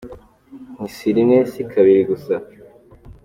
[0.73, 2.35] Nti si rimwe, si kabiri gusa.